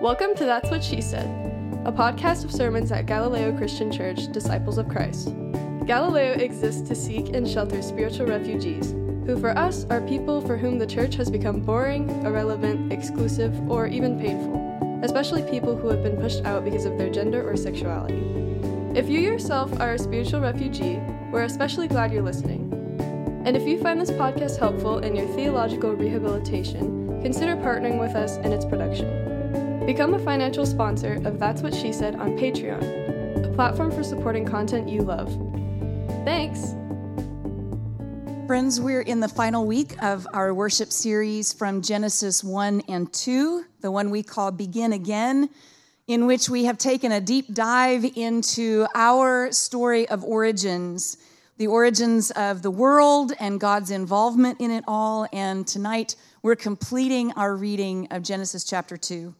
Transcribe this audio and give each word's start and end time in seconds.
Welcome 0.00 0.36
to 0.36 0.44
That's 0.44 0.70
What 0.70 0.84
She 0.84 1.00
Said, 1.00 1.26
a 1.84 1.90
podcast 1.90 2.44
of 2.44 2.52
sermons 2.52 2.92
at 2.92 3.06
Galileo 3.06 3.50
Christian 3.58 3.90
Church, 3.90 4.30
Disciples 4.30 4.78
of 4.78 4.88
Christ. 4.88 5.34
Galileo 5.86 6.34
exists 6.34 6.86
to 6.86 6.94
seek 6.94 7.30
and 7.30 7.48
shelter 7.48 7.82
spiritual 7.82 8.26
refugees, 8.26 8.92
who 9.26 9.36
for 9.40 9.50
us 9.58 9.86
are 9.90 10.00
people 10.02 10.40
for 10.40 10.56
whom 10.56 10.78
the 10.78 10.86
church 10.86 11.16
has 11.16 11.32
become 11.32 11.62
boring, 11.62 12.08
irrelevant, 12.24 12.92
exclusive, 12.92 13.52
or 13.68 13.88
even 13.88 14.20
painful, 14.20 15.00
especially 15.02 15.42
people 15.42 15.76
who 15.76 15.88
have 15.88 16.04
been 16.04 16.16
pushed 16.16 16.44
out 16.44 16.64
because 16.64 16.84
of 16.84 16.96
their 16.96 17.10
gender 17.10 17.42
or 17.42 17.56
sexuality. 17.56 18.22
If 18.96 19.08
you 19.08 19.18
yourself 19.18 19.80
are 19.80 19.94
a 19.94 19.98
spiritual 19.98 20.42
refugee, 20.42 21.00
we're 21.32 21.42
especially 21.42 21.88
glad 21.88 22.12
you're 22.12 22.22
listening. 22.22 22.72
And 23.44 23.56
if 23.56 23.66
you 23.66 23.82
find 23.82 24.00
this 24.00 24.12
podcast 24.12 24.60
helpful 24.60 25.00
in 25.00 25.16
your 25.16 25.26
theological 25.34 25.92
rehabilitation, 25.92 27.20
consider 27.20 27.56
partnering 27.56 27.98
with 27.98 28.14
us 28.14 28.36
in 28.36 28.52
its 28.52 28.64
production. 28.64 29.17
Become 29.88 30.12
a 30.12 30.18
financial 30.18 30.66
sponsor 30.66 31.14
of 31.24 31.38
That's 31.38 31.62
What 31.62 31.74
She 31.74 31.94
Said 31.94 32.14
on 32.16 32.36
Patreon, 32.36 33.50
a 33.50 33.54
platform 33.54 33.90
for 33.90 34.04
supporting 34.04 34.44
content 34.44 34.86
you 34.86 35.00
love. 35.00 35.30
Thanks! 36.26 36.74
Friends, 38.46 38.82
we're 38.82 39.00
in 39.00 39.20
the 39.20 39.30
final 39.30 39.64
week 39.64 39.94
of 40.02 40.28
our 40.34 40.52
worship 40.52 40.92
series 40.92 41.54
from 41.54 41.80
Genesis 41.80 42.44
1 42.44 42.82
and 42.86 43.10
2, 43.14 43.64
the 43.80 43.90
one 43.90 44.10
we 44.10 44.22
call 44.22 44.50
Begin 44.50 44.92
Again, 44.92 45.48
in 46.06 46.26
which 46.26 46.50
we 46.50 46.64
have 46.64 46.76
taken 46.76 47.10
a 47.10 47.20
deep 47.22 47.54
dive 47.54 48.04
into 48.14 48.86
our 48.94 49.50
story 49.52 50.06
of 50.10 50.22
origins, 50.22 51.16
the 51.56 51.66
origins 51.66 52.30
of 52.32 52.60
the 52.60 52.70
world 52.70 53.32
and 53.40 53.58
God's 53.58 53.90
involvement 53.90 54.60
in 54.60 54.70
it 54.70 54.84
all. 54.86 55.26
And 55.32 55.66
tonight 55.66 56.14
we're 56.42 56.56
completing 56.56 57.32
our 57.32 57.56
reading 57.56 58.08
of 58.10 58.22
Genesis 58.22 58.64
chapter 58.64 58.98
2. 58.98 59.34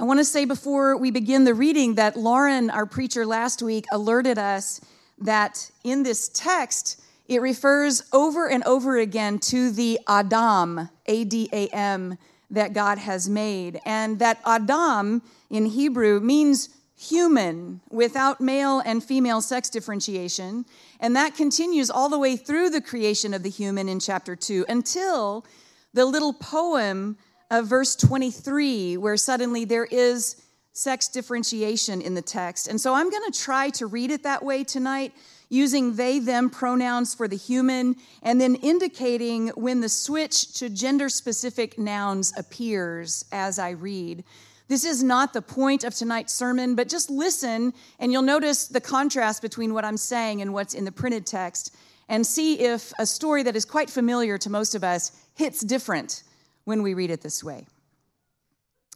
I 0.00 0.04
want 0.04 0.20
to 0.20 0.24
say 0.24 0.44
before 0.44 0.96
we 0.96 1.10
begin 1.10 1.42
the 1.42 1.54
reading 1.54 1.96
that 1.96 2.16
Lauren, 2.16 2.70
our 2.70 2.86
preacher 2.86 3.26
last 3.26 3.62
week, 3.62 3.84
alerted 3.90 4.38
us 4.38 4.80
that 5.18 5.72
in 5.82 6.04
this 6.04 6.28
text, 6.28 7.02
it 7.26 7.42
refers 7.42 8.04
over 8.12 8.48
and 8.48 8.62
over 8.62 8.96
again 8.96 9.40
to 9.40 9.72
the 9.72 9.98
Adam, 10.06 10.88
A 11.06 11.24
D 11.24 11.48
A 11.52 11.66
M, 11.70 12.16
that 12.48 12.74
God 12.74 12.98
has 12.98 13.28
made. 13.28 13.80
And 13.84 14.20
that 14.20 14.40
Adam 14.46 15.20
in 15.50 15.66
Hebrew 15.66 16.20
means 16.20 16.68
human 16.96 17.80
without 17.90 18.40
male 18.40 18.78
and 18.78 19.02
female 19.02 19.40
sex 19.40 19.68
differentiation. 19.68 20.64
And 21.00 21.16
that 21.16 21.34
continues 21.34 21.90
all 21.90 22.08
the 22.08 22.20
way 22.20 22.36
through 22.36 22.70
the 22.70 22.80
creation 22.80 23.34
of 23.34 23.42
the 23.42 23.50
human 23.50 23.88
in 23.88 23.98
chapter 23.98 24.36
2 24.36 24.66
until 24.68 25.44
the 25.92 26.06
little 26.06 26.32
poem 26.32 27.16
of 27.50 27.66
verse 27.66 27.96
23, 27.96 28.96
where 28.96 29.16
suddenly 29.16 29.64
there 29.64 29.86
is 29.86 30.42
sex 30.72 31.08
differentiation 31.08 32.00
in 32.00 32.14
the 32.14 32.22
text. 32.22 32.68
And 32.68 32.80
so 32.80 32.94
I'm 32.94 33.10
going 33.10 33.30
to 33.30 33.38
try 33.38 33.70
to 33.70 33.86
read 33.86 34.10
it 34.10 34.22
that 34.22 34.44
way 34.44 34.62
tonight, 34.62 35.12
using 35.48 35.96
they, 35.96 36.18
them 36.18 36.50
pronouns 36.50 37.14
for 37.14 37.26
the 37.26 37.36
human, 37.36 37.96
and 38.22 38.40
then 38.40 38.54
indicating 38.56 39.48
when 39.48 39.80
the 39.80 39.88
switch 39.88 40.52
to 40.54 40.68
gender 40.68 41.08
specific 41.08 41.78
nouns 41.78 42.32
appears 42.36 43.24
as 43.32 43.58
I 43.58 43.70
read. 43.70 44.24
This 44.68 44.84
is 44.84 45.02
not 45.02 45.32
the 45.32 45.42
point 45.42 45.82
of 45.82 45.94
tonight's 45.94 46.34
sermon, 46.34 46.74
but 46.74 46.88
just 46.88 47.08
listen 47.08 47.72
and 47.98 48.12
you'll 48.12 48.22
notice 48.22 48.68
the 48.68 48.82
contrast 48.82 49.40
between 49.40 49.72
what 49.72 49.84
I'm 49.84 49.96
saying 49.96 50.42
and 50.42 50.52
what's 50.52 50.74
in 50.74 50.84
the 50.84 50.92
printed 50.92 51.26
text 51.26 51.74
and 52.10 52.26
see 52.26 52.60
if 52.60 52.92
a 52.98 53.06
story 53.06 53.42
that 53.42 53.56
is 53.56 53.64
quite 53.64 53.88
familiar 53.88 54.36
to 54.38 54.50
most 54.50 54.74
of 54.74 54.84
us 54.84 55.12
hits 55.34 55.62
different 55.62 56.22
when 56.68 56.82
we 56.82 56.92
read 56.92 57.10
it 57.10 57.22
this 57.22 57.42
way 57.42 57.66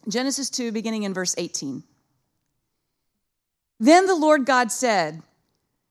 Genesis 0.07 0.49
2, 0.49 0.71
beginning 0.71 1.03
in 1.03 1.13
verse 1.13 1.33
18. 1.37 1.83
Then 3.79 4.05
the 4.05 4.15
Lord 4.15 4.45
God 4.45 4.71
said, 4.71 5.23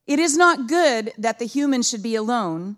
It 0.06 0.19
is 0.19 0.37
not 0.37 0.69
good 0.69 1.12
that 1.19 1.39
the 1.39 1.47
human 1.47 1.83
should 1.83 2.03
be 2.03 2.15
alone. 2.15 2.77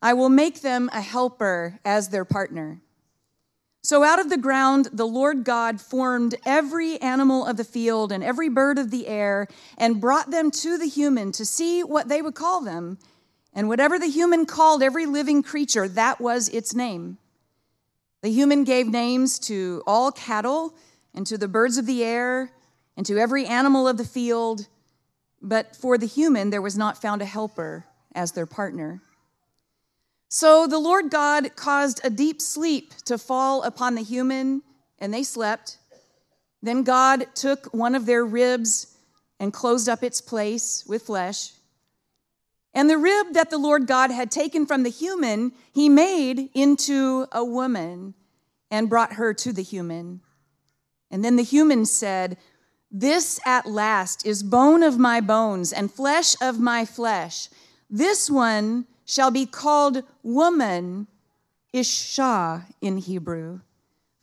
I 0.00 0.14
will 0.14 0.30
make 0.30 0.62
them 0.62 0.88
a 0.92 1.00
helper 1.00 1.78
as 1.84 2.08
their 2.08 2.24
partner. 2.24 2.80
So 3.82 4.02
out 4.02 4.20
of 4.20 4.30
the 4.30 4.38
ground, 4.38 4.88
the 4.92 5.06
Lord 5.06 5.44
God 5.44 5.80
formed 5.80 6.34
every 6.44 7.00
animal 7.00 7.46
of 7.46 7.56
the 7.56 7.64
field 7.64 8.10
and 8.10 8.24
every 8.24 8.48
bird 8.48 8.78
of 8.78 8.90
the 8.90 9.06
air 9.06 9.48
and 9.76 10.00
brought 10.00 10.30
them 10.30 10.50
to 10.50 10.78
the 10.78 10.88
human 10.88 11.30
to 11.32 11.44
see 11.44 11.84
what 11.84 12.08
they 12.08 12.22
would 12.22 12.34
call 12.34 12.62
them. 12.62 12.98
And 13.52 13.68
whatever 13.68 13.98
the 13.98 14.08
human 14.08 14.46
called 14.46 14.82
every 14.82 15.06
living 15.06 15.42
creature, 15.42 15.88
that 15.88 16.20
was 16.20 16.48
its 16.48 16.74
name. 16.74 17.18
The 18.26 18.32
human 18.32 18.64
gave 18.64 18.88
names 18.88 19.38
to 19.38 19.84
all 19.86 20.10
cattle 20.10 20.74
and 21.14 21.24
to 21.28 21.38
the 21.38 21.46
birds 21.46 21.78
of 21.78 21.86
the 21.86 22.02
air 22.02 22.50
and 22.96 23.06
to 23.06 23.18
every 23.18 23.46
animal 23.46 23.86
of 23.86 23.98
the 23.98 24.04
field, 24.04 24.66
but 25.40 25.76
for 25.76 25.96
the 25.96 26.06
human 26.06 26.50
there 26.50 26.60
was 26.60 26.76
not 26.76 27.00
found 27.00 27.22
a 27.22 27.24
helper 27.24 27.84
as 28.16 28.32
their 28.32 28.44
partner. 28.44 29.00
So 30.28 30.66
the 30.66 30.80
Lord 30.80 31.08
God 31.08 31.54
caused 31.54 32.00
a 32.02 32.10
deep 32.10 32.42
sleep 32.42 32.94
to 33.04 33.16
fall 33.16 33.62
upon 33.62 33.94
the 33.94 34.02
human, 34.02 34.62
and 34.98 35.14
they 35.14 35.22
slept. 35.22 35.78
Then 36.60 36.82
God 36.82 37.28
took 37.36 37.72
one 37.72 37.94
of 37.94 38.06
their 38.06 38.24
ribs 38.24 38.98
and 39.38 39.52
closed 39.52 39.88
up 39.88 40.02
its 40.02 40.20
place 40.20 40.84
with 40.84 41.02
flesh. 41.02 41.52
And 42.76 42.90
the 42.90 42.98
rib 42.98 43.28
that 43.32 43.48
the 43.48 43.56
Lord 43.56 43.86
God 43.86 44.10
had 44.10 44.30
taken 44.30 44.66
from 44.66 44.82
the 44.82 44.90
human, 44.90 45.52
he 45.72 45.88
made 45.88 46.50
into 46.52 47.26
a 47.32 47.42
woman 47.42 48.12
and 48.70 48.90
brought 48.90 49.14
her 49.14 49.32
to 49.32 49.50
the 49.50 49.62
human. 49.62 50.20
And 51.10 51.24
then 51.24 51.36
the 51.36 51.42
human 51.42 51.86
said, 51.86 52.36
This 52.90 53.40
at 53.46 53.64
last 53.64 54.26
is 54.26 54.42
bone 54.42 54.82
of 54.82 54.98
my 54.98 55.22
bones 55.22 55.72
and 55.72 55.90
flesh 55.90 56.36
of 56.42 56.60
my 56.60 56.84
flesh. 56.84 57.48
This 57.88 58.30
one 58.30 58.86
shall 59.06 59.30
be 59.30 59.46
called 59.46 60.02
woman, 60.22 61.06
Isha 61.72 62.66
in 62.82 62.98
Hebrew. 62.98 63.60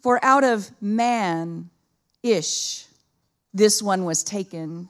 For 0.04 0.24
out 0.24 0.44
of 0.44 0.70
man, 0.80 1.72
Ish, 2.22 2.86
this 3.52 3.82
one 3.82 4.06
was 4.06 4.24
taken. 4.24 4.90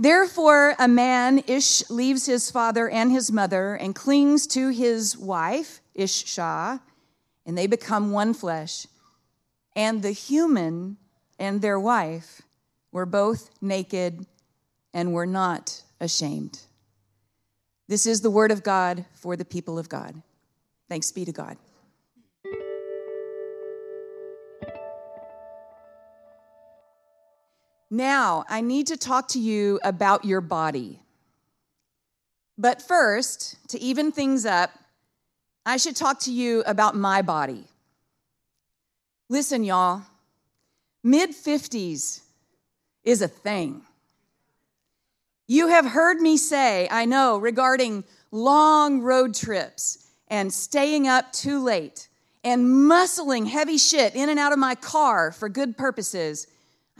Therefore, 0.00 0.74
a 0.78 0.88
man, 0.88 1.44
Ish, 1.46 1.90
leaves 1.90 2.24
his 2.24 2.50
father 2.50 2.88
and 2.88 3.12
his 3.12 3.30
mother 3.30 3.74
and 3.74 3.94
clings 3.94 4.46
to 4.46 4.70
his 4.70 5.14
wife, 5.14 5.82
Ishshah, 5.94 6.80
and 7.44 7.58
they 7.58 7.66
become 7.66 8.10
one 8.10 8.32
flesh. 8.32 8.86
And 9.76 10.02
the 10.02 10.12
human 10.12 10.96
and 11.38 11.60
their 11.60 11.78
wife 11.78 12.40
were 12.90 13.04
both 13.04 13.50
naked 13.60 14.24
and 14.94 15.12
were 15.12 15.26
not 15.26 15.82
ashamed. 16.00 16.60
This 17.86 18.06
is 18.06 18.22
the 18.22 18.30
word 18.30 18.52
of 18.52 18.62
God 18.62 19.04
for 19.12 19.36
the 19.36 19.44
people 19.44 19.78
of 19.78 19.90
God. 19.90 20.22
Thanks 20.88 21.12
be 21.12 21.26
to 21.26 21.32
God. 21.32 21.58
Now, 27.90 28.44
I 28.48 28.60
need 28.60 28.86
to 28.86 28.96
talk 28.96 29.28
to 29.28 29.40
you 29.40 29.80
about 29.82 30.24
your 30.24 30.40
body. 30.40 31.00
But 32.56 32.80
first, 32.80 33.56
to 33.70 33.80
even 33.80 34.12
things 34.12 34.46
up, 34.46 34.70
I 35.66 35.76
should 35.76 35.96
talk 35.96 36.20
to 36.20 36.32
you 36.32 36.62
about 36.66 36.94
my 36.94 37.22
body. 37.22 37.64
Listen, 39.28 39.64
y'all, 39.64 40.02
mid 41.02 41.30
50s 41.30 42.20
is 43.02 43.22
a 43.22 43.28
thing. 43.28 43.82
You 45.48 45.68
have 45.68 45.86
heard 45.86 46.20
me 46.20 46.36
say, 46.36 46.86
I 46.90 47.06
know, 47.06 47.38
regarding 47.38 48.04
long 48.30 49.00
road 49.00 49.34
trips 49.34 50.06
and 50.28 50.52
staying 50.52 51.08
up 51.08 51.32
too 51.32 51.62
late 51.62 52.08
and 52.44 52.64
muscling 52.66 53.48
heavy 53.48 53.78
shit 53.78 54.14
in 54.14 54.28
and 54.28 54.38
out 54.38 54.52
of 54.52 54.58
my 54.58 54.76
car 54.76 55.32
for 55.32 55.48
good 55.48 55.76
purposes 55.76 56.46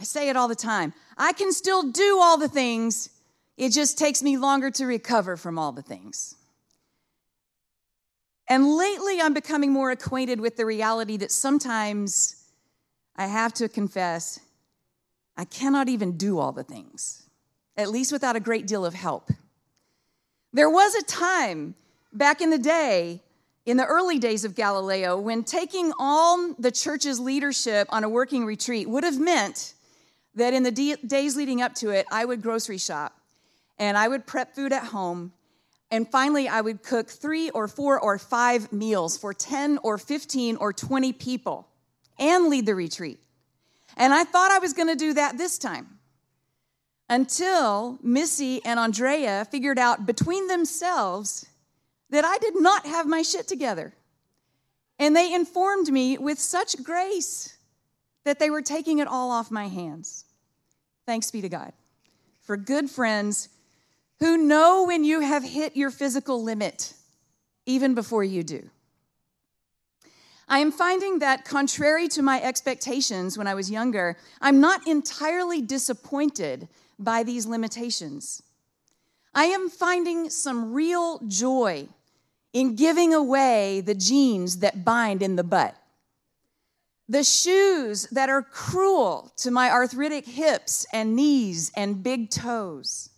I 0.01 0.03
say 0.03 0.29
it 0.29 0.35
all 0.35 0.47
the 0.47 0.55
time. 0.55 0.95
I 1.15 1.31
can 1.31 1.53
still 1.53 1.83
do 1.83 2.17
all 2.19 2.35
the 2.35 2.47
things, 2.47 3.11
it 3.55 3.69
just 3.69 3.99
takes 3.99 4.23
me 4.23 4.35
longer 4.35 4.71
to 4.71 4.87
recover 4.87 5.37
from 5.37 5.59
all 5.59 5.71
the 5.71 5.83
things. 5.83 6.33
And 8.47 8.75
lately, 8.75 9.21
I'm 9.21 9.35
becoming 9.35 9.71
more 9.71 9.91
acquainted 9.91 10.41
with 10.41 10.57
the 10.57 10.65
reality 10.65 11.17
that 11.17 11.31
sometimes 11.31 12.43
I 13.15 13.27
have 13.27 13.53
to 13.53 13.69
confess 13.69 14.39
I 15.37 15.45
cannot 15.45 15.87
even 15.87 16.17
do 16.17 16.39
all 16.39 16.51
the 16.51 16.63
things, 16.63 17.29
at 17.77 17.89
least 17.89 18.11
without 18.11 18.35
a 18.35 18.39
great 18.39 18.65
deal 18.65 18.83
of 18.83 18.95
help. 18.95 19.29
There 20.51 20.69
was 20.69 20.95
a 20.95 21.03
time 21.03 21.75
back 22.11 22.41
in 22.41 22.49
the 22.49 22.57
day, 22.57 23.21
in 23.67 23.77
the 23.77 23.85
early 23.85 24.17
days 24.17 24.45
of 24.45 24.55
Galileo, 24.55 25.19
when 25.19 25.43
taking 25.43 25.93
all 25.99 26.55
the 26.57 26.71
church's 26.71 27.19
leadership 27.19 27.87
on 27.91 28.03
a 28.03 28.09
working 28.09 28.45
retreat 28.45 28.89
would 28.89 29.03
have 29.03 29.19
meant 29.19 29.75
that 30.35 30.53
in 30.53 30.63
the 30.63 30.97
days 31.05 31.35
leading 31.35 31.61
up 31.61 31.73
to 31.75 31.89
it, 31.89 32.05
I 32.11 32.25
would 32.25 32.41
grocery 32.41 32.77
shop 32.77 33.19
and 33.77 33.97
I 33.97 34.07
would 34.07 34.25
prep 34.25 34.55
food 34.55 34.71
at 34.71 34.85
home. 34.85 35.33
And 35.89 36.09
finally, 36.09 36.47
I 36.47 36.61
would 36.61 36.83
cook 36.83 37.09
three 37.09 37.49
or 37.49 37.67
four 37.67 37.99
or 37.99 38.17
five 38.17 38.71
meals 38.71 39.17
for 39.17 39.33
10 39.33 39.79
or 39.83 39.97
15 39.97 40.55
or 40.57 40.71
20 40.71 41.13
people 41.13 41.67
and 42.17 42.47
lead 42.47 42.65
the 42.65 42.75
retreat. 42.75 43.19
And 43.97 44.13
I 44.13 44.23
thought 44.23 44.51
I 44.51 44.59
was 44.59 44.73
going 44.73 44.87
to 44.87 44.95
do 44.95 45.13
that 45.13 45.37
this 45.37 45.57
time 45.57 45.99
until 47.09 47.99
Missy 48.01 48.63
and 48.63 48.79
Andrea 48.79 49.45
figured 49.51 49.77
out 49.77 50.05
between 50.05 50.47
themselves 50.47 51.45
that 52.09 52.23
I 52.23 52.37
did 52.37 52.55
not 52.55 52.85
have 52.85 53.05
my 53.05 53.21
shit 53.21 53.47
together. 53.47 53.93
And 54.97 55.15
they 55.15 55.33
informed 55.33 55.91
me 55.91 56.17
with 56.17 56.39
such 56.39 56.81
grace 56.83 57.57
that 58.23 58.39
they 58.39 58.49
were 58.49 58.61
taking 58.61 58.99
it 58.99 59.07
all 59.07 59.31
off 59.31 59.51
my 59.51 59.67
hands. 59.67 60.25
Thanks 61.05 61.31
be 61.31 61.41
to 61.41 61.49
God 61.49 61.73
for 62.41 62.57
good 62.57 62.89
friends 62.89 63.49
who 64.19 64.37
know 64.37 64.85
when 64.85 65.03
you 65.03 65.21
have 65.21 65.43
hit 65.43 65.75
your 65.75 65.89
physical 65.89 66.43
limit, 66.43 66.93
even 67.65 67.95
before 67.95 68.23
you 68.23 68.43
do. 68.43 68.69
I 70.47 70.59
am 70.59 70.71
finding 70.71 71.19
that, 71.19 71.45
contrary 71.45 72.07
to 72.09 72.21
my 72.21 72.41
expectations 72.41 73.37
when 73.37 73.47
I 73.47 73.53
was 73.53 73.71
younger, 73.71 74.17
I'm 74.41 74.59
not 74.59 74.85
entirely 74.85 75.61
disappointed 75.61 76.67
by 76.99 77.23
these 77.23 77.45
limitations. 77.45 78.43
I 79.33 79.45
am 79.45 79.69
finding 79.69 80.29
some 80.29 80.73
real 80.73 81.19
joy 81.27 81.87
in 82.51 82.75
giving 82.75 83.13
away 83.13 83.79
the 83.79 83.95
jeans 83.95 84.57
that 84.57 84.83
bind 84.83 85.23
in 85.23 85.37
the 85.37 85.43
butt, 85.43 85.75
the 87.11 87.25
shoes 87.25 88.07
that 88.13 88.29
are 88.29 88.41
cruel 88.41 89.33
to 89.35 89.51
my 89.51 89.69
arthritic 89.69 90.25
hips 90.25 90.85
and 90.93 91.13
knees 91.13 91.69
and 91.75 92.01
big 92.01 92.29
toes. 92.29 93.09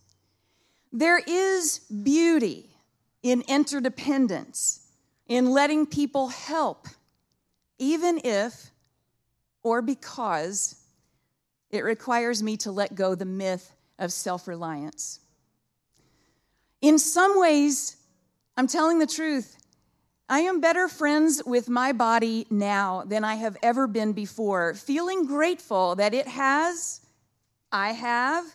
There 0.91 1.19
is 1.19 1.77
beauty 2.01 2.71
in 3.21 3.43
interdependence, 3.47 4.87
in 5.27 5.51
letting 5.51 5.85
people 5.85 6.29
help, 6.29 6.87
even 7.77 8.19
if 8.23 8.71
or 9.61 9.83
because 9.83 10.81
it 11.69 11.83
requires 11.83 12.41
me 12.41 12.57
to 12.57 12.71
let 12.71 12.95
go 12.95 13.13
the 13.13 13.25
myth 13.25 13.75
of 13.99 14.11
self 14.11 14.47
reliance. 14.47 15.19
In 16.81 16.97
some 16.97 17.39
ways, 17.39 17.97
I'm 18.57 18.65
telling 18.65 18.97
the 18.97 19.05
truth. 19.05 19.55
I 20.29 20.39
am 20.39 20.61
better 20.61 20.87
friends 20.87 21.41
with 21.45 21.67
my 21.67 21.91
body 21.91 22.47
now 22.49 23.03
than 23.05 23.23
I 23.23 23.35
have 23.35 23.57
ever 23.61 23.87
been 23.87 24.13
before, 24.13 24.73
feeling 24.73 25.25
grateful 25.25 25.95
that 25.95 26.13
it 26.13 26.27
has, 26.27 27.01
I 27.71 27.91
have, 27.91 28.45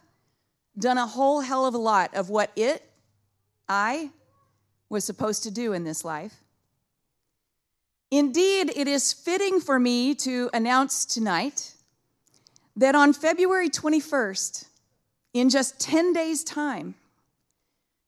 done 0.79 0.97
a 0.97 1.07
whole 1.07 1.41
hell 1.41 1.67
of 1.67 1.75
a 1.75 1.79
lot 1.79 2.15
of 2.15 2.31
what 2.31 2.51
it, 2.57 2.83
I, 3.69 4.11
was 4.89 5.05
supposed 5.05 5.43
to 5.43 5.51
do 5.51 5.75
in 5.75 5.85
this 5.85 6.05
life. 6.05 6.35
Indeed, 8.11 8.73
it 8.75 8.89
is 8.89 9.13
fitting 9.13 9.61
for 9.61 9.79
me 9.79 10.15
to 10.17 10.49
announce 10.55 11.05
tonight 11.05 11.75
that 12.77 12.95
on 12.95 13.13
February 13.13 13.69
21st, 13.69 14.67
in 15.35 15.51
just 15.51 15.79
10 15.79 16.15
days' 16.15 16.43
time, 16.43 16.95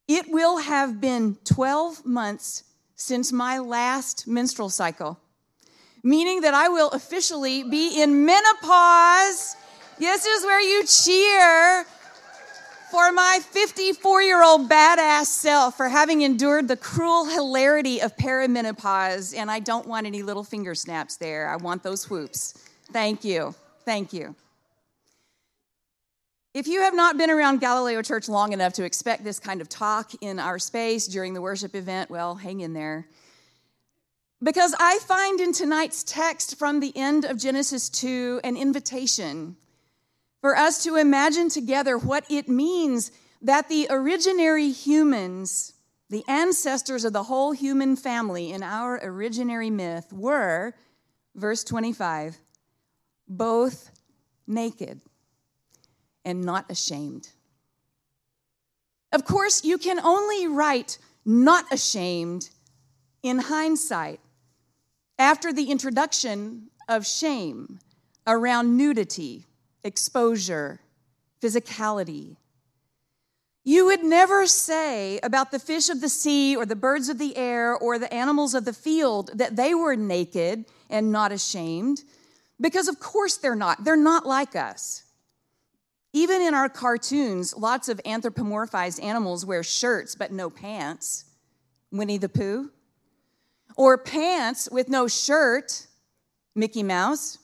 it 0.09 0.31
will 0.31 0.59
have 0.59 1.01
been 1.01 1.37
12 1.45 2.07
months 2.07 2.65
since 3.01 3.33
my 3.33 3.59
last 3.59 4.27
menstrual 4.27 4.69
cycle, 4.69 5.19
meaning 6.03 6.43
that 6.43 6.53
I 6.53 6.69
will 6.69 6.91
officially 6.91 7.65
be 7.65 8.03
in 8.03 8.27
menopause. 8.27 9.57
This 9.99 10.27
is 10.27 10.45
where 10.45 10.61
you 10.61 10.87
cheer 10.87 11.87
for 12.91 13.11
my 13.11 13.39
54 13.43 14.23
year 14.23 14.45
old 14.45 14.69
badass 14.69 15.27
self 15.27 15.79
for 15.79 15.89
having 15.89 16.21
endured 16.21 16.69
the 16.69 16.77
cruel 16.77 17.25
hilarity 17.25 18.03
of 18.03 18.15
perimenopause. 18.17 19.35
And 19.35 19.51
I 19.51 19.61
don't 19.61 19.87
want 19.87 20.07
any 20.07 20.23
little 20.23 20.45
finger 20.45 20.75
snaps 20.75 21.17
there. 21.17 21.49
I 21.49 21.57
want 21.57 21.83
those 21.83 22.11
whoops. 22.11 22.53
Thank 22.93 23.25
you. 23.25 23.55
Thank 23.87 24.13
you. 24.13 24.35
If 26.53 26.67
you 26.67 26.81
have 26.81 26.95
not 26.95 27.17
been 27.17 27.31
around 27.31 27.61
Galileo 27.61 28.03
Church 28.03 28.29
long 28.29 28.53
enough 28.53 28.73
to 28.73 28.85
expect 28.85 29.23
this 29.23 29.39
kind 29.39 29.61
of 29.61 29.69
talk 29.69 30.11
in 30.21 30.41
our 30.41 30.59
space 30.59 31.07
during 31.07 31.33
the 31.33 31.41
worship 31.41 31.77
event, 31.77 32.11
well, 32.11 32.35
hang 32.35 32.61
in 32.61 32.73
there. 32.73 33.07
Because 34.43 34.75
I 34.81 34.99
find 34.99 35.39
in 35.39 35.53
tonight's 35.53 36.03
text 36.03 36.59
from 36.59 36.81
the 36.81 36.93
end 36.97 37.25
of 37.25 37.39
Genesis 37.39 37.89
2 37.89 38.41
an 38.43 38.57
invitation 38.57 39.57
for 40.41 40.57
us 40.57 40.83
to 40.83 40.97
imagine 40.97 41.51
together 41.51 41.97
what 41.97 42.25
it 42.29 42.49
means 42.49 43.13
that 43.43 43.69
the 43.69 43.87
originary 43.89 44.75
humans, 44.75 45.75
the 46.09 46.25
ancestors 46.27 47.05
of 47.05 47.13
the 47.13 47.25
whole 47.25 47.53
human 47.53 47.95
family 47.95 48.51
in 48.51 48.65
our 48.65 48.99
originary 48.99 49.71
myth, 49.71 50.13
were, 50.13 50.75
verse 51.37 51.63
25, 51.63 52.39
both 53.29 53.93
naked 54.49 55.01
and 56.25 56.43
not 56.43 56.71
ashamed. 56.71 57.29
Of 59.13 59.25
course, 59.25 59.65
you 59.65 59.79
can 59.79 59.99
only 60.01 60.47
write 60.47 60.99
not 61.25 61.73
ashamed 61.73 62.51
in 63.23 63.39
hindsight 63.39 64.21
after 65.19 65.53
the 65.53 65.71
introduction 65.71 66.71
of 66.89 67.07
shame 67.07 67.79
around 68.27 68.77
nudity, 68.77 69.47
exposure, 69.85 70.81
physicality. 71.43 72.37
You 73.65 73.87
would 73.87 74.03
never 74.03 74.47
say 74.47 75.21
about 75.23 75.51
the 75.51 75.59
fish 75.59 75.91
of 75.91 76.01
the 76.01 76.09
sea 76.09 76.57
or 76.57 76.65
the 76.65 76.77
birds 76.77 77.09
of 77.09 77.19
the 77.19 77.37
air 77.37 77.77
or 77.77 77.99
the 77.99 78.13
animals 78.13 78.55
of 78.55 78.65
the 78.65 78.73
field 78.73 79.31
that 79.35 79.57
they 79.57 79.75
were 79.75 79.97
naked 79.97 80.65
and 80.89 81.13
not 81.13 81.33
ashamed, 81.33 82.03
because 82.61 82.89
of 82.89 82.99
course 82.99 83.37
they're 83.37 83.55
not. 83.55 83.85
They're 83.85 83.97
not 83.97 84.27
like 84.27 84.57
us. 84.57 85.05
Even 86.13 86.43
in 86.43 86.55
our 86.55 86.69
cartoons, 86.69 87.57
lots 87.57 87.89
of 87.89 88.01
anthropomorphized 88.05 89.03
animals 89.03 89.47
wear 89.47 89.63
shirts 89.63 90.15
but 90.15 90.33
no 90.33 90.51
pants. 90.51 91.25
Winnie 91.93 92.19
the 92.19 92.29
Pooh. 92.29 92.71
Or 93.77 93.97
pants 93.97 94.69
with 94.71 94.89
no 94.89 95.07
shirt, 95.07 95.87
Mickey 96.55 96.83
Mouse. 96.83 97.39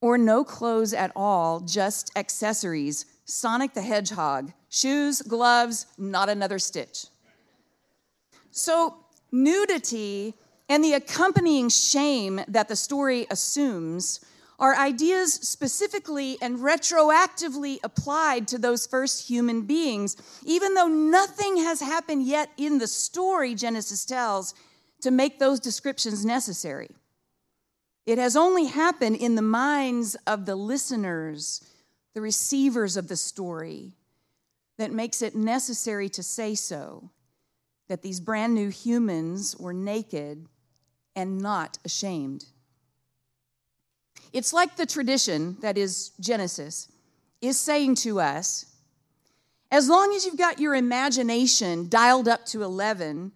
Or 0.00 0.16
no 0.16 0.44
clothes 0.44 0.94
at 0.94 1.12
all, 1.14 1.60
just 1.60 2.10
accessories, 2.16 3.04
Sonic 3.26 3.74
the 3.74 3.82
Hedgehog. 3.82 4.52
Shoes, 4.70 5.20
gloves, 5.20 5.86
not 5.98 6.30
another 6.30 6.58
stitch. 6.58 7.06
So, 8.50 8.96
nudity 9.30 10.34
and 10.70 10.82
the 10.82 10.94
accompanying 10.94 11.68
shame 11.68 12.40
that 12.48 12.68
the 12.68 12.76
story 12.76 13.26
assumes 13.30 14.20
are 14.60 14.76
ideas 14.76 15.32
specifically 15.32 16.36
and 16.42 16.58
retroactively 16.58 17.78
applied 17.82 18.46
to 18.48 18.58
those 18.58 18.86
first 18.86 19.26
human 19.26 19.62
beings, 19.62 20.16
even 20.44 20.74
though 20.74 20.86
nothing 20.86 21.56
has 21.56 21.80
happened 21.80 22.24
yet 22.24 22.50
in 22.58 22.78
the 22.78 22.86
story 22.86 23.54
Genesis 23.54 24.04
tells 24.04 24.54
to 25.00 25.10
make 25.10 25.38
those 25.38 25.58
descriptions 25.58 26.26
necessary. 26.26 26.90
It 28.04 28.18
has 28.18 28.36
only 28.36 28.66
happened 28.66 29.16
in 29.16 29.34
the 29.34 29.42
minds 29.42 30.14
of 30.26 30.44
the 30.44 30.56
listeners, 30.56 31.64
the 32.14 32.20
receivers 32.20 32.98
of 32.98 33.08
the 33.08 33.16
story, 33.16 33.94
that 34.76 34.92
makes 34.92 35.22
it 35.22 35.34
necessary 35.34 36.08
to 36.10 36.22
say 36.22 36.54
so 36.54 37.10
that 37.88 38.02
these 38.02 38.20
brand 38.20 38.54
new 38.54 38.68
humans 38.68 39.56
were 39.56 39.72
naked 39.72 40.46
and 41.16 41.38
not 41.38 41.78
ashamed. 41.84 42.46
It's 44.32 44.52
like 44.52 44.76
the 44.76 44.86
tradition, 44.86 45.56
that 45.60 45.76
is 45.76 46.10
Genesis, 46.20 46.88
is 47.40 47.58
saying 47.58 47.96
to 47.96 48.20
us 48.20 48.66
as 49.72 49.88
long 49.88 50.12
as 50.14 50.26
you've 50.26 50.36
got 50.36 50.58
your 50.58 50.74
imagination 50.74 51.88
dialed 51.88 52.26
up 52.26 52.44
to 52.46 52.62
11, 52.62 53.32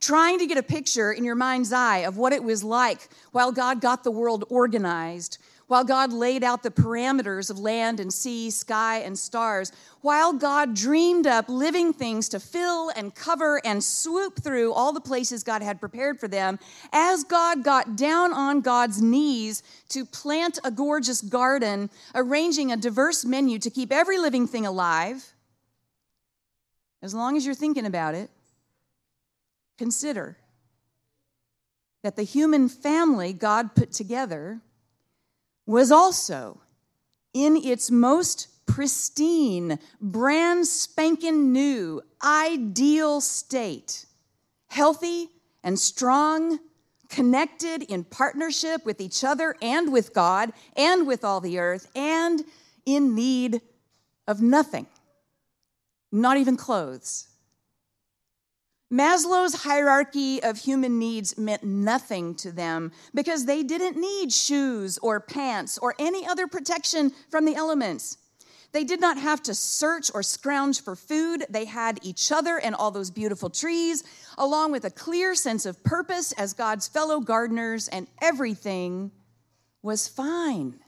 trying 0.00 0.38
to 0.38 0.46
get 0.46 0.58
a 0.58 0.62
picture 0.62 1.12
in 1.12 1.24
your 1.24 1.34
mind's 1.34 1.72
eye 1.72 1.98
of 1.98 2.18
what 2.18 2.32
it 2.32 2.44
was 2.44 2.62
like 2.62 3.08
while 3.32 3.52
God 3.52 3.80
got 3.80 4.04
the 4.04 4.10
world 4.10 4.44
organized, 4.50 5.38
while 5.68 5.84
God 5.84 6.12
laid 6.12 6.42
out 6.42 6.62
the 6.62 6.70
parameters 6.70 7.50
of 7.50 7.58
land 7.58 8.00
and 8.00 8.12
sea, 8.12 8.50
sky, 8.50 8.98
and 8.98 9.16
stars, 9.16 9.70
while 10.00 10.32
God 10.32 10.74
dreamed 10.74 11.26
up 11.26 11.48
living 11.48 11.92
things 11.92 12.28
to 12.30 12.40
fill 12.40 12.88
and 12.90 13.14
cover 13.14 13.60
and 13.64 13.84
swoop 13.84 14.42
through 14.42 14.72
all 14.72 14.92
the 14.92 15.00
places 15.00 15.44
God 15.44 15.62
had 15.62 15.78
prepared 15.78 16.18
for 16.18 16.26
them, 16.26 16.58
as 16.92 17.22
God 17.22 17.62
got 17.62 17.96
down 17.96 18.32
on 18.32 18.62
God's 18.62 19.00
knees 19.02 19.62
to 19.90 20.04
plant 20.06 20.58
a 20.64 20.70
gorgeous 20.70 21.20
garden, 21.20 21.90
arranging 22.14 22.72
a 22.72 22.76
diverse 22.76 23.24
menu 23.24 23.58
to 23.58 23.70
keep 23.70 23.92
every 23.92 24.18
living 24.18 24.46
thing 24.46 24.66
alive, 24.66 25.34
as 27.02 27.14
long 27.14 27.36
as 27.36 27.44
you're 27.44 27.54
thinking 27.54 27.86
about 27.86 28.14
it, 28.14 28.30
consider 29.76 30.38
that 32.02 32.16
the 32.16 32.22
human 32.22 32.68
family 32.68 33.32
God 33.32 33.74
put 33.74 33.92
together 33.92 34.60
was 35.68 35.92
also 35.92 36.58
in 37.34 37.54
its 37.54 37.90
most 37.90 38.48
pristine, 38.64 39.78
brand 40.00 40.66
spanking 40.66 41.52
new, 41.52 42.00
ideal 42.24 43.20
state, 43.20 44.06
healthy 44.68 45.28
and 45.62 45.78
strong, 45.78 46.58
connected 47.10 47.82
in 47.82 48.02
partnership 48.02 48.84
with 48.86 48.98
each 48.98 49.22
other 49.22 49.54
and 49.60 49.92
with 49.92 50.14
God 50.14 50.52
and 50.74 51.06
with 51.06 51.22
all 51.22 51.40
the 51.40 51.58
earth, 51.58 51.86
and 51.94 52.42
in 52.86 53.14
need 53.14 53.60
of 54.26 54.40
nothing, 54.40 54.86
not 56.10 56.38
even 56.38 56.56
clothes. 56.56 57.27
Maslow's 58.90 59.62
hierarchy 59.64 60.42
of 60.42 60.56
human 60.58 60.98
needs 60.98 61.36
meant 61.36 61.62
nothing 61.62 62.34
to 62.36 62.50
them 62.50 62.90
because 63.14 63.44
they 63.44 63.62
didn't 63.62 64.00
need 64.00 64.32
shoes 64.32 64.98
or 64.98 65.20
pants 65.20 65.76
or 65.76 65.94
any 65.98 66.26
other 66.26 66.46
protection 66.46 67.12
from 67.30 67.44
the 67.44 67.54
elements. 67.54 68.16
They 68.72 68.84
did 68.84 69.00
not 69.00 69.18
have 69.18 69.42
to 69.44 69.54
search 69.54 70.10
or 70.12 70.22
scrounge 70.22 70.82
for 70.82 70.96
food. 70.96 71.44
They 71.50 71.66
had 71.66 71.98
each 72.02 72.32
other 72.32 72.58
and 72.58 72.74
all 72.74 72.90
those 72.90 73.10
beautiful 73.10 73.50
trees, 73.50 74.04
along 74.36 74.72
with 74.72 74.84
a 74.84 74.90
clear 74.90 75.34
sense 75.34 75.66
of 75.66 75.82
purpose 75.84 76.32
as 76.32 76.52
God's 76.52 76.88
fellow 76.88 77.20
gardeners, 77.20 77.88
and 77.88 78.06
everything 78.20 79.10
was 79.82 80.08
fine. 80.08 80.80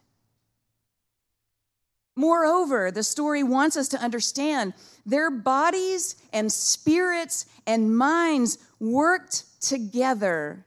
Moreover, 2.20 2.90
the 2.90 3.02
story 3.02 3.42
wants 3.42 3.78
us 3.78 3.88
to 3.88 3.98
understand 3.98 4.74
their 5.06 5.30
bodies 5.30 6.16
and 6.34 6.52
spirits 6.52 7.46
and 7.66 7.96
minds 7.96 8.58
worked 8.78 9.44
together 9.62 10.66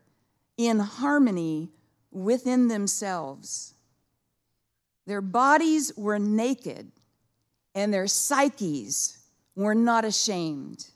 in 0.58 0.80
harmony 0.80 1.70
within 2.10 2.70
themselves. 2.70 3.76
Their 5.06 5.22
bodies 5.22 5.92
were 5.96 6.18
naked 6.18 6.92
and 7.76 7.94
their 7.94 8.08
psyches 8.08 9.20
were 9.56 9.76
not 9.76 10.06
ashamed. 10.06 10.88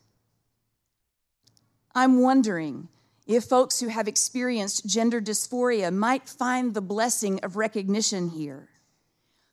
I'm 1.94 2.20
wondering 2.20 2.88
if 3.28 3.44
folks 3.44 3.80
who 3.80 3.90
have 3.90 4.08
experienced 4.08 4.88
gender 4.88 5.22
dysphoria 5.22 5.94
might 5.94 6.28
find 6.28 6.74
the 6.74 6.82
blessing 6.82 7.40
of 7.44 7.58
recognition 7.58 8.30
here. 8.30 8.70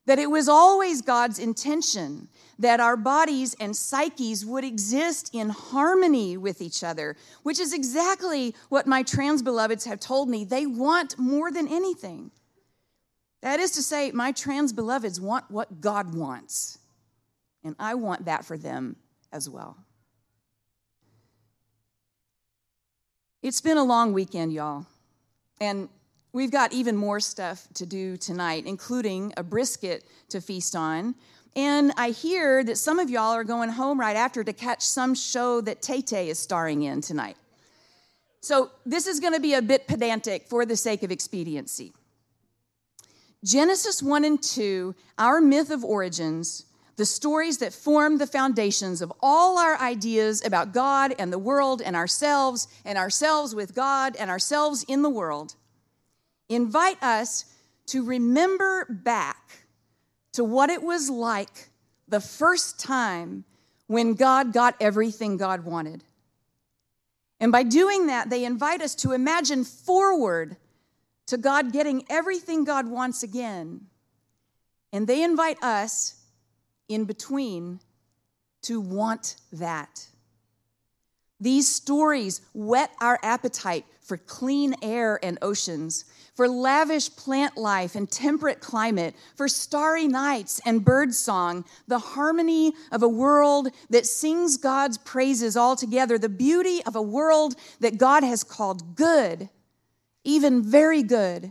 That 0.07 0.19
it 0.19 0.31
was 0.31 0.49
always 0.49 1.01
God's 1.01 1.39
intention 1.39 2.29
that 2.59 2.81
our 2.81 2.97
bodies 2.97 3.55
and 3.59 3.75
psyches 3.75 4.45
would 4.45 4.65
exist 4.65 5.31
in 5.33 5.49
harmony 5.49 6.37
with 6.37 6.61
each 6.61 6.85
other, 6.85 7.17
which 7.43 7.59
is 7.59 7.73
exactly 7.73 8.55
what 8.69 8.87
my 8.87 9.03
trans 9.03 9.43
beloveds 9.43 9.85
have 9.87 10.01
told 10.01 10.29
me 10.29 10.45
they 10.45 10.67
want 10.67 11.19
more 11.19 11.51
than 11.51 11.67
anything. 11.67 12.31
That 13.43 13.61
is 13.61 13.73
to 13.73 13.83
say, 13.83 14.11
my 14.13 14.33
trans 14.33 14.73
beloveds 14.73 15.21
want 15.21 15.51
what 15.51 15.81
God 15.81 16.15
wants. 16.15 16.79
And 17.63 17.75
I 17.79 17.95
want 17.95 18.27
that 18.27 18.45
for 18.45 18.57
them 18.57 18.97
as 19.33 19.49
well. 19.49 19.77
It's 23.43 23.61
been 23.61 23.77
a 23.77 23.85
long 23.85 24.15
weekend, 24.15 24.53
y'all. 24.53 24.87
And 25.61 25.89
we've 26.35 26.51
got 26.51 26.75
even 26.75 26.97
more 26.97 27.21
stuff 27.21 27.67
to 27.75 27.87
do 27.87 28.19
tonight, 28.19 28.67
including 28.67 29.33
a 29.39 29.43
brisket 29.43 30.05
to 30.29 30.43
feast 30.43 30.77
on. 30.77 31.15
And 31.57 31.93
I 31.97 32.11
hear 32.11 32.65
that 32.65 32.77
some 32.77 32.99
of 32.99 33.09
y'all 33.09 33.33
are 33.33 33.45
going 33.45 33.71
home 33.71 33.99
right 33.99 34.17
after 34.17 34.43
to 34.43 34.53
catch 34.53 34.83
some 34.83 35.15
show 35.15 35.61
that 35.63 35.81
Tay 35.81 36.03
Tay 36.03 36.29
is 36.29 36.39
starring 36.39 36.83
in 36.83 37.01
tonight. 37.01 37.37
So 38.41 38.73
this 38.85 39.07
is 39.07 39.21
going 39.21 39.33
to 39.33 39.41
be 39.41 39.55
a 39.55 39.63
bit 39.63 39.87
pedantic 39.87 40.49
for 40.49 40.67
the 40.67 40.77
sake 40.77 41.05
of 41.05 41.13
expediency. 41.13 41.95
Genesis 43.45 44.03
1 44.03 44.25
and 44.25 44.43
2, 44.43 44.95
our 45.19 45.41
myth 45.41 45.71
of 45.71 45.85
origins, 45.85 46.67
the 46.97 47.05
stories 47.05 47.59
that 47.59 47.73
form 47.73 48.19
the 48.19 48.27
foundations 48.27 49.01
of 49.01 49.13
all 49.23 49.59
our 49.59 49.79
ideas 49.81 50.45
about 50.45 50.73
God 50.73 51.15
and 51.19 51.33
the 51.33 51.39
world 51.39 51.81
and 51.81 51.95
ourselves 51.95 52.67
and 52.85 52.99
ourselves 52.99 53.55
with 53.55 53.75
God 53.75 54.17
and 54.17 54.31
ourselves 54.31 54.85
in 54.89 55.03
the 55.03 55.11
world, 55.11 55.55
invite 56.49 57.03
us 57.03 57.45
to 57.87 58.05
remember 58.05 58.87
back 58.89 59.59
to 60.33 60.45
what 60.45 60.71
it 60.71 60.83
was 60.83 61.11
like 61.11 61.69
the 62.09 62.21
first 62.21 62.79
time 62.79 63.45
when 63.87 64.15
God 64.15 64.53
got 64.53 64.75
everything 64.81 65.37
God 65.37 65.65
wanted. 65.65 66.03
And 67.41 67.53
by 67.53 67.63
doing 67.63 68.07
that, 68.07 68.31
they 68.31 68.45
invite 68.45 68.81
us 68.81 68.95
to 68.97 69.13
imagine 69.13 69.65
forward 69.65 70.57
to 71.27 71.37
God 71.37 71.73
getting 71.73 72.05
everything 72.09 72.65
God 72.65 72.89
wants 72.89 73.23
again. 73.23 73.87
And 74.93 75.07
they 75.07 75.23
invite 75.23 75.63
us 75.63 76.21
in 76.89 77.05
between 77.05 77.81
to 78.63 78.81
want 78.81 79.37
that. 79.53 80.07
These 81.41 81.69
stories 81.69 82.41
whet 82.55 82.91
our 83.01 83.19
appetite 83.23 83.85
for 84.05 84.19
clean 84.19 84.75
air 84.83 85.19
and 85.23 85.39
oceans, 85.41 86.05
for 86.37 86.47
lavish 86.47 87.15
plant 87.17 87.57
life 87.57 87.95
and 87.95 88.11
temperate 88.11 88.61
climate, 88.61 89.15
for 89.35 89.49
starry 89.49 90.07
nights 90.07 90.61
and 90.67 90.85
bird 90.85 91.15
song, 91.15 91.65
the 91.89 91.99
harmony 91.99 92.75
of 92.93 93.03
a 93.03 93.09
world 93.09 93.69
that 93.89 94.07
sings 94.07 94.59
God's 94.59 94.99
praises 94.99 95.57
all 95.57 95.75
together, 95.75 96.19
the 96.19 96.29
beauty 96.29 96.83
of 96.85 96.95
a 96.95 97.03
world 97.03 97.55
that 97.81 97.99
God 97.99 98.23
has 98.23 98.45
called 98.45 98.95
good, 98.95 99.49
even 100.23 100.63
very 100.63 101.03
good. 101.03 101.51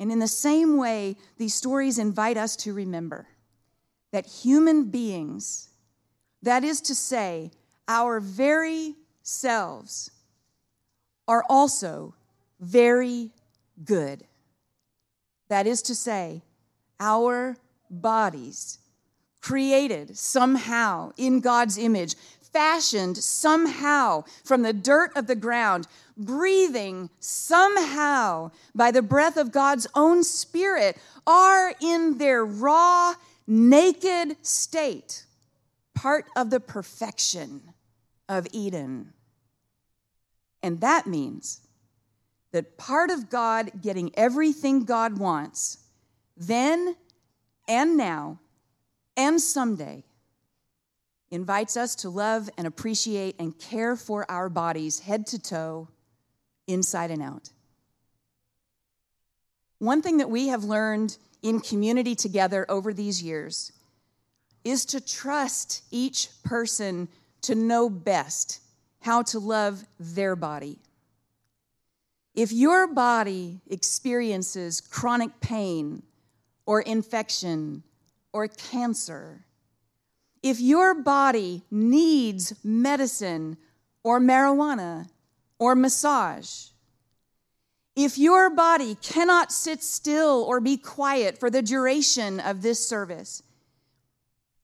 And 0.00 0.10
in 0.10 0.18
the 0.18 0.26
same 0.28 0.76
way, 0.76 1.16
these 1.36 1.54
stories 1.54 1.98
invite 1.98 2.36
us 2.36 2.56
to 2.56 2.72
remember 2.72 3.28
that 4.10 4.26
human 4.26 4.90
beings, 4.90 5.68
that 6.42 6.64
is 6.64 6.80
to 6.80 6.94
say, 6.94 7.52
our 7.86 8.18
very 8.18 8.96
selves, 9.22 10.10
are 11.30 11.44
also 11.48 12.12
very 12.58 13.30
good. 13.84 14.24
That 15.48 15.64
is 15.64 15.80
to 15.82 15.94
say, 15.94 16.42
our 16.98 17.56
bodies, 17.88 18.78
created 19.40 20.18
somehow 20.18 21.12
in 21.16 21.38
God's 21.38 21.78
image, 21.78 22.16
fashioned 22.52 23.16
somehow 23.16 24.24
from 24.44 24.62
the 24.62 24.72
dirt 24.72 25.16
of 25.16 25.28
the 25.28 25.36
ground, 25.36 25.86
breathing 26.16 27.10
somehow 27.20 28.50
by 28.74 28.90
the 28.90 29.00
breath 29.00 29.36
of 29.36 29.52
God's 29.52 29.86
own 29.94 30.24
Spirit, 30.24 30.98
are 31.28 31.72
in 31.80 32.18
their 32.18 32.44
raw, 32.44 33.14
naked 33.46 34.36
state 34.42 35.24
part 35.94 36.26
of 36.34 36.50
the 36.50 36.60
perfection 36.60 37.62
of 38.28 38.48
Eden. 38.52 39.12
And 40.62 40.80
that 40.80 41.06
means 41.06 41.60
that 42.52 42.76
part 42.76 43.10
of 43.10 43.30
God 43.30 43.70
getting 43.80 44.10
everything 44.16 44.84
God 44.84 45.18
wants, 45.18 45.78
then 46.36 46.96
and 47.68 47.96
now 47.96 48.40
and 49.16 49.40
someday, 49.40 50.04
invites 51.30 51.76
us 51.76 51.94
to 51.94 52.10
love 52.10 52.50
and 52.58 52.66
appreciate 52.66 53.36
and 53.38 53.56
care 53.58 53.94
for 53.94 54.28
our 54.30 54.48
bodies 54.48 55.00
head 55.00 55.26
to 55.28 55.38
toe, 55.38 55.88
inside 56.66 57.10
and 57.10 57.22
out. 57.22 57.50
One 59.78 60.02
thing 60.02 60.18
that 60.18 60.30
we 60.30 60.48
have 60.48 60.64
learned 60.64 61.16
in 61.42 61.60
community 61.60 62.14
together 62.14 62.66
over 62.68 62.92
these 62.92 63.22
years 63.22 63.72
is 64.64 64.84
to 64.86 65.00
trust 65.00 65.82
each 65.90 66.28
person 66.42 67.08
to 67.42 67.54
know 67.54 67.88
best 67.88 68.60
how 69.00 69.22
to 69.22 69.38
love 69.38 69.84
their 69.98 70.36
body. 70.36 70.78
If 72.34 72.52
your 72.52 72.86
body 72.86 73.60
experiences 73.68 74.80
chronic 74.80 75.40
pain 75.40 76.02
or 76.66 76.80
infection 76.80 77.82
or 78.32 78.48
cancer, 78.48 79.44
if 80.42 80.60
your 80.60 80.94
body 80.94 81.62
needs 81.70 82.54
medicine 82.64 83.56
or 84.04 84.20
marijuana 84.20 85.08
or 85.58 85.74
massage, 85.74 86.68
if 87.96 88.16
your 88.16 88.48
body 88.48 88.96
cannot 89.02 89.52
sit 89.52 89.82
still 89.82 90.44
or 90.48 90.60
be 90.60 90.76
quiet 90.76 91.36
for 91.36 91.50
the 91.50 91.60
duration 91.60 92.40
of 92.40 92.62
this 92.62 92.86
service, 92.86 93.42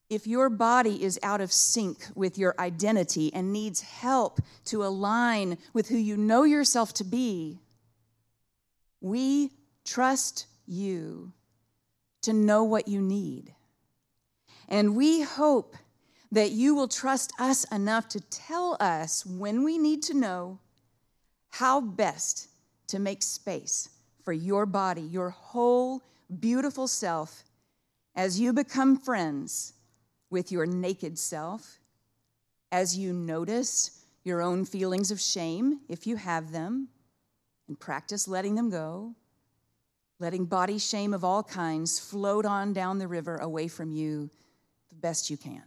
if 0.09 0.27
your 0.27 0.49
body 0.49 1.03
is 1.03 1.19
out 1.23 1.41
of 1.41 1.53
sync 1.53 2.07
with 2.15 2.39
your 2.39 2.55
identity 2.59 3.33
and 3.35 3.53
needs 3.53 3.81
help 3.81 4.41
to 4.67 4.85
align 4.85 5.59
with 5.73 5.89
who 5.89 5.97
you 5.97 6.17
know 6.17 6.45
yourself 6.45 6.95
to 6.95 7.05
be, 7.05 7.59
we 9.01 9.51
trust 9.85 10.47
you 10.67 11.33
to 12.23 12.33
know 12.33 12.63
what 12.65 12.89
you 12.89 13.01
need. 13.01 13.55
And 14.69 14.97
we 14.97 15.23
hope 15.23 15.77
that 16.33 16.51
you 16.51 16.75
will 16.75 16.89
trust 16.89 17.33
us 17.39 17.65
enough 17.73 18.09
to 18.09 18.21
tell 18.21 18.77
us 18.81 19.25
when 19.25 19.65
we 19.65 19.79
need 19.79 20.03
to 20.05 20.15
know 20.15 20.59
how 21.51 21.81
best 21.81 22.49
to 22.89 22.99
make 22.99 23.23
space 23.23 23.89
for 24.23 24.33
your 24.33 24.67
body, 24.67 25.03
your 25.03 25.31
whole 25.31 26.03
beautiful 26.41 26.89
self, 26.89 27.45
as 28.15 28.41
you 28.41 28.53
become 28.53 28.97
friends 28.97 29.73
with 30.31 30.51
your 30.53 30.67
naked 30.67 31.19
self, 31.19 31.79
as 32.73 32.97
you 32.97 33.13
notice 33.13 34.05
your 34.25 34.43
own 34.43 34.65
feelings 34.65 35.11
of 35.11 35.21
shame, 35.21 35.81
if 35.89 36.07
you 36.07 36.17
have 36.17 36.51
them, 36.51 36.89
and 37.69 37.79
practice 37.79 38.27
letting 38.27 38.55
them 38.55 38.71
go, 38.71 39.15
letting 40.19 40.45
body 40.45 40.79
shame 40.79 41.15
of 41.15 41.25
all 41.25 41.43
kinds 41.43 41.99
float 41.99 42.45
on 42.45 42.73
down 42.73 42.99
the 42.99 43.09
river 43.09 43.37
away 43.37 43.69
from 43.69 43.91
you 43.93 44.31
the 44.89 44.95
best 44.95 45.31
you 45.31 45.37
can. 45.37 45.63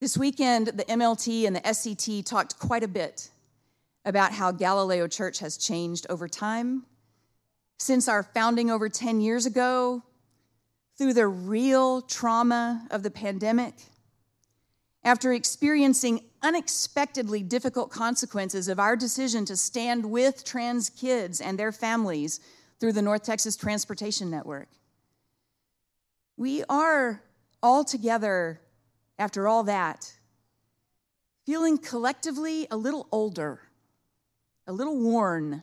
This 0.00 0.18
weekend, 0.18 0.66
the 0.66 0.84
MLT 0.84 1.46
and 1.46 1.56
the 1.56 1.60
SCT 1.60 2.26
talked 2.26 2.58
quite 2.58 2.82
a 2.82 2.88
bit 2.88 3.30
about 4.04 4.32
how 4.32 4.52
Galileo 4.52 5.06
Church 5.06 5.38
has 5.38 5.56
changed 5.56 6.06
over 6.10 6.28
time. 6.28 6.84
Since 7.78 8.06
our 8.06 8.22
founding 8.22 8.70
over 8.70 8.88
10 8.88 9.20
years 9.20 9.46
ago, 9.46 10.02
through 10.96 11.14
the 11.14 11.26
real 11.26 12.00
trauma 12.02 12.86
of 12.90 13.02
the 13.02 13.10
pandemic, 13.10 13.74
after 15.02 15.32
experiencing 15.32 16.20
unexpectedly 16.42 17.42
difficult 17.42 17.90
consequences 17.90 18.68
of 18.68 18.78
our 18.78 18.96
decision 18.96 19.44
to 19.44 19.56
stand 19.56 20.04
with 20.04 20.44
trans 20.44 20.90
kids 20.90 21.40
and 21.40 21.58
their 21.58 21.72
families 21.72 22.40
through 22.78 22.92
the 22.92 23.02
North 23.02 23.22
Texas 23.22 23.56
Transportation 23.56 24.30
Network. 24.30 24.68
We 26.36 26.64
are 26.68 27.22
all 27.62 27.84
together, 27.84 28.60
after 29.18 29.48
all 29.48 29.64
that, 29.64 30.12
feeling 31.46 31.78
collectively 31.78 32.66
a 32.70 32.76
little 32.76 33.08
older, 33.12 33.60
a 34.66 34.72
little 34.72 34.98
worn, 34.98 35.62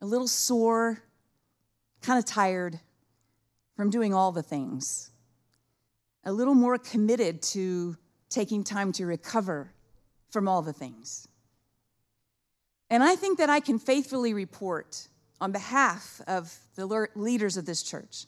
a 0.00 0.06
little 0.06 0.28
sore, 0.28 1.02
kind 2.00 2.18
of 2.18 2.24
tired 2.24 2.80
from 3.80 3.88
doing 3.88 4.12
all 4.12 4.30
the 4.30 4.42
things, 4.42 5.10
a 6.24 6.30
little 6.30 6.52
more 6.54 6.76
committed 6.76 7.40
to 7.40 7.96
taking 8.28 8.62
time 8.62 8.92
to 8.92 9.06
recover 9.06 9.72
from 10.28 10.46
all 10.46 10.60
the 10.60 10.74
things. 10.74 11.26
And 12.90 13.02
I 13.02 13.16
think 13.16 13.38
that 13.38 13.48
I 13.48 13.58
can 13.58 13.78
faithfully 13.78 14.34
report 14.34 15.08
on 15.40 15.50
behalf 15.50 16.20
of 16.26 16.54
the 16.74 17.08
leaders 17.14 17.56
of 17.56 17.64
this 17.64 17.82
church 17.82 18.26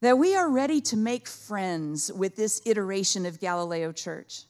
that 0.00 0.18
we 0.18 0.34
are 0.34 0.50
ready 0.50 0.80
to 0.80 0.96
make 0.96 1.28
friends 1.28 2.10
with 2.12 2.34
this 2.34 2.60
iteration 2.66 3.26
of 3.26 3.38
Galileo 3.38 3.92
Church, 3.92 4.42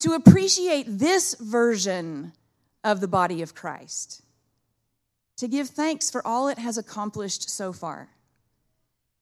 to 0.00 0.12
appreciate 0.12 0.84
this 0.86 1.34
version 1.40 2.34
of 2.84 3.00
the 3.00 3.08
body 3.08 3.40
of 3.40 3.54
Christ, 3.54 4.20
to 5.38 5.48
give 5.48 5.70
thanks 5.70 6.10
for 6.10 6.20
all 6.26 6.48
it 6.48 6.58
has 6.58 6.76
accomplished 6.76 7.48
so 7.48 7.72
far, 7.72 8.10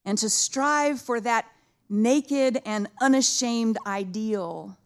and 0.05 0.19
to 0.19 0.29
strive 0.29 1.01
for 1.01 1.21
that 1.21 1.47
naked 1.89 2.61
and 2.65 2.89
unashamed 3.01 3.79
ideal 3.87 4.77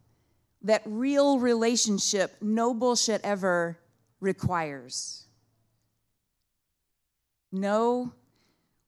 that 0.63 0.81
real 0.85 1.39
relationship, 1.39 2.35
no 2.41 2.73
bullshit 2.73 3.21
ever, 3.23 3.77
requires. 4.19 5.25
No, 7.51 8.13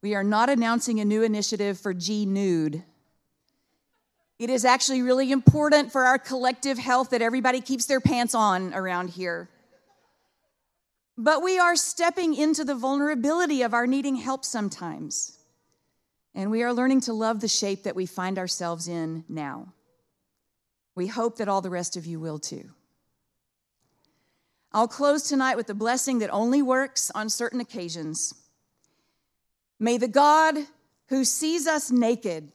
we 0.02 0.16
are 0.16 0.24
not 0.24 0.50
announcing 0.50 1.00
a 1.00 1.06
new 1.06 1.24
initiative 1.24 1.80
for 1.80 1.94
G 1.94 2.26
Nude. 2.26 2.84
It 4.38 4.50
is 4.50 4.66
actually 4.66 5.02
really 5.02 5.32
important 5.32 5.92
for 5.92 6.04
our 6.04 6.18
collective 6.18 6.78
health 6.78 7.12
that 7.12 7.22
everybody 7.22 7.62
keeps 7.62 7.86
their 7.86 8.02
pants 8.02 8.34
on 8.36 8.74
around 8.74 9.12
here. 9.12 9.50
But 11.18 11.44
we 11.44 11.60
are 11.60 11.76
stepping 11.76 12.34
into 12.36 12.64
the 12.64 12.74
vulnerability 12.74 13.62
of 13.62 13.74
our 13.74 13.86
needing 13.86 14.16
help 14.16 14.44
sometimes. 14.44 15.38
And 16.34 16.50
we 16.50 16.64
are 16.64 16.74
learning 16.74 17.02
to 17.02 17.14
love 17.14 17.42
the 17.42 17.48
shape 17.48 17.84
that 17.84 17.96
we 17.96 18.06
find 18.06 18.38
ourselves 18.38 18.88
in 18.88 19.26
now. 19.28 19.74
We 20.96 21.08
hope 21.08 21.38
that 21.38 21.48
all 21.48 21.62
the 21.62 21.70
rest 21.70 21.98
of 21.98 22.06
you 22.06 22.20
will 22.20 22.40
too. 22.40 22.70
I'll 24.74 24.88
close 24.88 25.24
tonight 25.24 25.58
with 25.58 25.70
a 25.70 25.74
blessing 25.74 26.20
that 26.20 26.30
only 26.30 26.62
works 26.62 27.12
on 27.14 27.30
certain 27.30 27.60
occasions. 27.60 28.34
May 29.80 29.98
the 29.98 30.08
God 30.08 30.56
who 31.10 31.26
sees 31.26 31.67
us 31.67 31.91
naked 31.91 32.52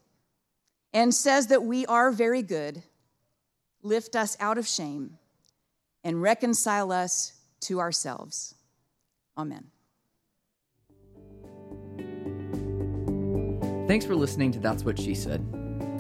and 0.95 1.15
says 1.15 1.49
that 1.49 1.63
we 1.63 1.85
are 1.87 2.11
very 2.11 2.43
good 2.43 2.83
lift 3.83 4.17
us 4.17 4.37
out 4.41 4.59
of 4.59 4.67
shame 4.67 5.19
and 6.03 6.23
reconcile 6.23 6.91
us 6.91 7.33
to 7.61 7.81
ourselves. 7.81 8.55
Amen. 9.37 9.65
Thanks 13.87 14.05
for 14.05 14.17
listening 14.17 14.51
to 14.51 14.59
That's 14.59 14.83
What 14.83 14.99
She 14.99 15.15
Said. 15.15 15.47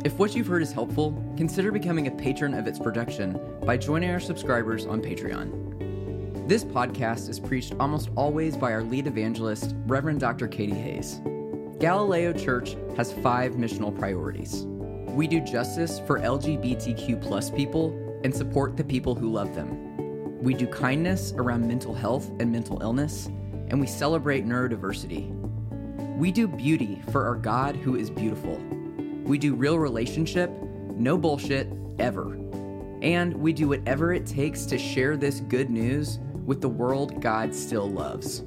If 0.05 0.19
what 0.19 0.35
you've 0.35 0.49
heard 0.49 0.63
is 0.63 0.73
helpful, 0.73 1.23
consider 1.37 1.71
becoming 1.71 2.09
a 2.09 2.11
patron 2.11 2.53
of 2.53 2.67
its 2.67 2.81
production 2.81 3.39
by 3.65 3.77
joining 3.77 4.11
our 4.11 4.19
subscribers 4.19 4.87
on 4.87 5.01
Patreon. 5.01 6.49
This 6.49 6.65
podcast 6.65 7.29
is 7.29 7.39
preached 7.39 7.75
almost 7.79 8.11
always 8.17 8.57
by 8.57 8.73
our 8.73 8.83
lead 8.83 9.07
evangelist, 9.07 9.77
Reverend 9.87 10.19
Dr. 10.19 10.49
Katie 10.49 10.75
Hays. 10.75 11.21
Galileo 11.79 12.33
Church 12.33 12.77
has 12.97 13.13
five 13.13 13.53
missional 13.53 13.97
priorities. 13.97 14.65
We 14.67 15.29
do 15.29 15.41
justice 15.41 16.01
for 16.09 16.19
LGBTQ 16.19 17.23
plus 17.23 17.51
people 17.51 17.97
and 18.25 18.35
support 18.35 18.77
the 18.77 18.83
people 18.83 19.15
who 19.15 19.31
love 19.31 19.55
them. 19.55 20.43
We 20.43 20.55
do 20.55 20.67
kindness 20.67 21.35
around 21.37 21.69
mental 21.69 21.95
health 21.95 22.33
and 22.41 22.51
mental 22.51 22.83
illness, 22.83 23.27
and 23.69 23.81
we 23.81 23.87
celebrate 23.87 24.45
neurodiversity. 24.45 25.36
We 26.17 26.33
do 26.33 26.49
beauty 26.49 27.03
for 27.11 27.27
our 27.27 27.35
God 27.35 27.77
who 27.77 27.97
is 27.97 28.09
beautiful. 28.09 28.57
We 29.25 29.37
do 29.37 29.55
real 29.55 29.79
relationship, 29.79 30.51
no 30.95 31.19
bullshit, 31.19 31.69
ever. 31.99 32.33
And 33.03 33.35
we 33.37 33.53
do 33.53 33.69
whatever 33.69 34.15
it 34.15 34.25
takes 34.25 34.65
to 34.67 34.79
share 34.79 35.19
this 35.19 35.41
good 35.41 35.69
news 35.69 36.19
with 36.47 36.63
the 36.63 36.71
world 36.71 37.21
God 37.21 37.55
still 37.55 37.91
loves. 37.91 38.45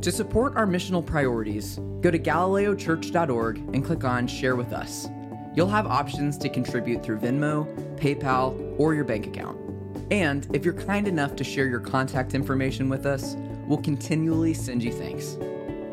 To 0.00 0.10
support 0.10 0.56
our 0.56 0.66
missional 0.66 1.06
priorities, 1.06 1.78
go 2.00 2.10
to 2.10 2.18
galileochurch.org 2.18 3.58
and 3.58 3.84
click 3.84 4.02
on 4.02 4.26
Share 4.26 4.56
with 4.56 4.72
Us. 4.72 5.06
You'll 5.54 5.68
have 5.68 5.86
options 5.86 6.36
to 6.38 6.48
contribute 6.48 7.04
through 7.04 7.20
Venmo, 7.20 7.72
PayPal, 7.98 8.74
or 8.80 8.94
your 8.94 9.04
bank 9.04 9.28
account. 9.28 9.60
And 10.10 10.48
if 10.52 10.64
you're 10.64 10.74
kind 10.74 11.06
enough 11.06 11.36
to 11.36 11.44
share 11.44 11.68
your 11.68 11.78
contact 11.78 12.34
information 12.34 12.88
with 12.88 13.06
us, 13.06 13.36
we'll 13.68 13.78
continually 13.78 14.54
send 14.54 14.82
you 14.82 14.92
thanks. 14.92 15.38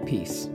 Peace. 0.07 0.49